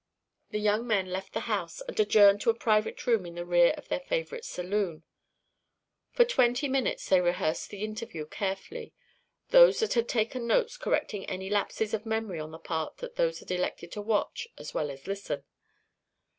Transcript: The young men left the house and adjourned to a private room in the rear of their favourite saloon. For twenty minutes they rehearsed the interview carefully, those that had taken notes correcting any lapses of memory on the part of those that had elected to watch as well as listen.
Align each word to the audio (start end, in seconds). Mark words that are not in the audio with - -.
The 0.49 0.57
young 0.57 0.87
men 0.87 1.11
left 1.11 1.31
the 1.33 1.41
house 1.41 1.79
and 1.87 1.99
adjourned 1.99 2.41
to 2.41 2.49
a 2.49 2.55
private 2.55 3.05
room 3.05 3.23
in 3.23 3.35
the 3.35 3.45
rear 3.45 3.75
of 3.77 3.87
their 3.87 3.99
favourite 3.99 4.43
saloon. 4.45 5.03
For 6.11 6.25
twenty 6.25 6.67
minutes 6.67 7.07
they 7.07 7.21
rehearsed 7.21 7.69
the 7.69 7.83
interview 7.83 8.25
carefully, 8.25 8.95
those 9.49 9.79
that 9.81 9.93
had 9.93 10.09
taken 10.09 10.47
notes 10.47 10.75
correcting 10.75 11.25
any 11.27 11.51
lapses 11.51 11.93
of 11.93 12.07
memory 12.07 12.39
on 12.39 12.49
the 12.49 12.57
part 12.57 13.03
of 13.03 13.13
those 13.13 13.41
that 13.41 13.49
had 13.49 13.55
elected 13.59 13.91
to 13.91 14.01
watch 14.01 14.47
as 14.57 14.73
well 14.73 14.89
as 14.89 15.05
listen. 15.05 15.43